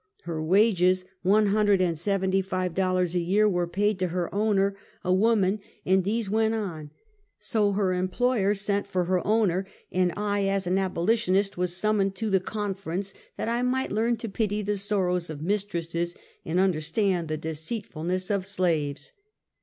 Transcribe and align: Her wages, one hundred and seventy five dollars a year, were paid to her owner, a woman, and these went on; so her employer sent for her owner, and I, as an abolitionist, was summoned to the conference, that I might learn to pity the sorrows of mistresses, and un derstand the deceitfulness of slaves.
Her 0.23 0.41
wages, 0.41 1.05
one 1.21 1.45
hundred 1.45 1.79
and 1.79 1.95
seventy 1.95 2.41
five 2.41 2.73
dollars 2.73 3.13
a 3.13 3.19
year, 3.19 3.47
were 3.47 3.67
paid 3.67 3.99
to 3.99 4.07
her 4.07 4.33
owner, 4.33 4.75
a 5.03 5.13
woman, 5.13 5.59
and 5.85 6.03
these 6.03 6.27
went 6.27 6.55
on; 6.55 6.89
so 7.37 7.73
her 7.73 7.93
employer 7.93 8.55
sent 8.55 8.87
for 8.87 9.03
her 9.05 9.21
owner, 9.27 9.67
and 9.91 10.11
I, 10.17 10.45
as 10.47 10.65
an 10.65 10.79
abolitionist, 10.79 11.55
was 11.55 11.77
summoned 11.77 12.15
to 12.15 12.31
the 12.31 12.39
conference, 12.39 13.13
that 13.37 13.47
I 13.47 13.61
might 13.61 13.91
learn 13.91 14.17
to 14.17 14.27
pity 14.27 14.63
the 14.63 14.75
sorrows 14.77 15.29
of 15.29 15.43
mistresses, 15.43 16.15
and 16.43 16.59
un 16.59 16.73
derstand 16.73 17.27
the 17.27 17.37
deceitfulness 17.37 18.31
of 18.31 18.47
slaves. 18.47 19.13